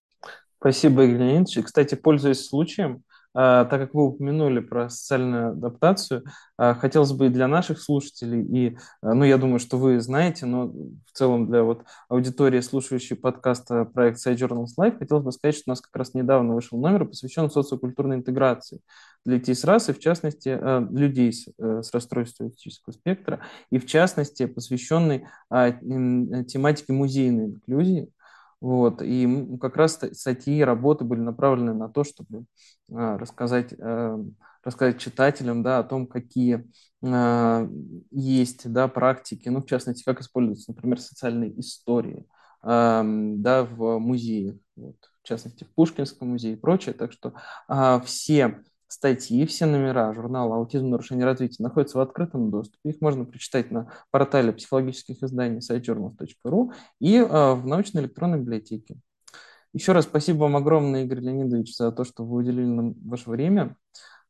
Спасибо, 0.57 1.03
Игорь 1.03 1.19
Леонидович. 1.19 1.65
Кстати, 1.65 1.95
пользуясь 1.95 2.47
случаем, 2.47 3.03
так 3.35 3.69
как 3.69 3.93
вы 3.93 4.05
упомянули 4.05 4.61
про 4.61 4.89
социальную 4.89 5.49
адаптацию, 5.49 6.23
а, 6.57 6.73
хотелось 6.73 7.11
бы 7.11 7.25
и 7.25 7.29
для 7.29 7.49
наших 7.49 7.81
слушателей, 7.81 8.41
и, 8.43 8.77
а, 9.01 9.13
ну, 9.13 9.25
я 9.25 9.37
думаю, 9.37 9.59
что 9.59 9.77
вы 9.77 9.99
знаете, 9.99 10.45
но 10.45 10.67
в 10.67 11.11
целом 11.11 11.47
для 11.47 11.63
вот 11.63 11.83
аудитории, 12.07 12.61
слушающей 12.61 13.17
подкаст 13.17 13.67
проект 13.93 14.25
Side 14.25 14.37
Journals 14.37 14.69
Life, 14.79 14.97
хотелось 14.99 15.25
бы 15.25 15.33
сказать, 15.33 15.55
что 15.55 15.63
у 15.67 15.71
нас 15.71 15.81
как 15.81 15.93
раз 15.97 16.13
недавно 16.13 16.55
вышел 16.55 16.79
номер, 16.79 17.03
посвященный 17.05 17.51
социокультурной 17.51 18.15
интеграции 18.15 18.79
для 19.25 19.37
детей 19.37 19.55
с 19.55 19.65
расы, 19.65 19.93
в 19.93 19.99
частности, 19.99 20.57
людей 20.93 21.33
с, 21.33 21.49
расстройством 21.91 22.47
аутического 22.47 22.93
спектра, 22.93 23.41
и 23.69 23.79
в 23.79 23.85
частности, 23.85 24.45
посвященный 24.45 25.27
тематике 25.49 26.93
музейной 26.93 27.45
инклюзии, 27.47 28.09
вот, 28.61 29.01
и 29.01 29.57
как 29.59 29.75
раз 29.75 29.99
статьи, 30.13 30.63
работы 30.63 31.03
были 31.03 31.19
направлены 31.19 31.73
на 31.73 31.89
то, 31.89 32.03
чтобы 32.03 32.45
а, 32.91 33.17
рассказать, 33.17 33.73
а, 33.79 34.17
рассказать 34.63 34.99
читателям 34.99 35.61
да, 35.63 35.79
о 35.79 35.83
том, 35.83 36.07
какие 36.07 36.65
а, 37.03 37.67
есть 38.11 38.71
да, 38.71 38.87
практики, 38.87 39.49
ну, 39.49 39.61
в 39.61 39.65
частности, 39.65 40.03
как 40.03 40.21
используются, 40.21 40.71
например, 40.71 40.99
социальные 40.99 41.59
истории 41.59 42.25
да, 42.63 43.63
в 43.63 43.99
музеях, 43.99 44.55
вот, 44.75 44.95
в 45.21 45.27
частности, 45.27 45.65
в 45.65 45.73
Пушкинском 45.75 46.29
музее 46.29 46.53
и 46.53 46.59
прочее. 46.59 46.95
Так 46.95 47.11
что 47.11 47.35
все 48.03 48.63
статьи, 48.87 49.45
все 49.45 49.65
номера 49.65 50.13
журнала 50.13 50.55
«Аутизм. 50.55 50.89
Нарушение 50.89 51.25
развития» 51.25 51.63
находятся 51.63 51.97
в 51.97 52.01
открытом 52.01 52.51
доступе. 52.51 52.89
Их 52.89 53.01
можно 53.01 53.25
прочитать 53.25 53.71
на 53.71 53.91
портале 54.11 54.53
психологических 54.53 55.21
изданий 55.23 55.59
sitejournals.ru 55.59 56.71
и 56.99 57.17
э, 57.17 57.53
в 57.53 57.65
научной 57.65 58.03
электронной 58.03 58.39
библиотеке. 58.39 58.97
Еще 59.73 59.91
раз 59.91 60.05
спасибо 60.05 60.39
вам 60.43 60.55
огромное, 60.55 61.03
Игорь 61.03 61.19
Леонидович, 61.19 61.75
за 61.75 61.91
то, 61.91 62.05
что 62.05 62.23
вы 62.23 62.37
уделили 62.37 62.65
нам 62.65 62.93
ваше 63.05 63.29
время. 63.29 63.75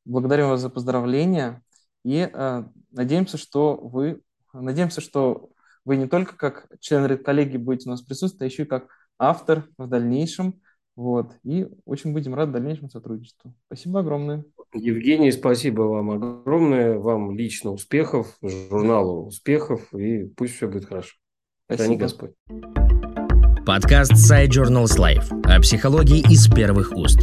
Благодарим 0.04 0.50
вас 0.50 0.62
за 0.62 0.70
поздравления 0.70 1.62
и 2.04 2.30
э, 2.32 2.64
надеемся, 2.92 3.38
что 3.38 3.76
вы, 3.76 4.22
надеемся, 4.54 5.02
что 5.02 5.50
вы 5.84 5.98
не 5.98 6.08
только 6.08 6.36
как 6.36 6.68
член 6.80 7.06
редколлегии 7.06 7.58
будете 7.58 7.90
у 7.90 7.92
нас 7.92 8.02
присутствовать, 8.02 8.42
а 8.42 8.46
еще 8.52 8.64
и 8.64 8.68
как 8.68 8.88
автор 9.20 9.68
в 9.78 9.88
дальнейшем. 9.88 10.62
Вот. 10.96 11.32
И 11.44 11.68
очень 11.86 12.14
будем 12.14 12.34
рады 12.36 12.54
дальнейшему 12.54 12.90
сотрудничеству. 12.90 13.54
Спасибо 13.68 14.00
огромное. 14.00 14.46
Евгений, 14.74 15.32
спасибо 15.32 15.82
вам 15.82 16.12
огромное. 16.12 16.98
Вам 16.98 17.36
лично 17.36 17.72
успехов, 17.72 18.38
журналу 18.42 19.28
успехов, 19.28 19.94
и 19.94 20.26
пусть 20.26 20.56
все 20.56 20.68
будет 20.68 20.86
хорошо. 20.86 21.16
Спасибо. 21.66 21.86
Храни 21.86 21.98
Господь. 21.98 22.32
Подкаст 23.66 24.14
Side 24.14 24.50
Journals 24.50 24.98
Life 24.98 25.42
о 25.44 25.60
психологии 25.60 26.20
из 26.32 26.48
первых 26.48 26.92
уст. 26.96 27.20